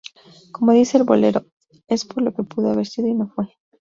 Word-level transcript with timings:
Como 0.51 0.71
dice 0.71 0.97
el 0.97 1.03
bolero, 1.03 1.45
es 1.87 2.07
lo 2.15 2.33
que 2.33 2.41
pudo 2.41 2.71
haber 2.71 2.87
sido 2.87 3.07
y 3.07 3.13
no 3.13 3.27
fue. 3.35 3.55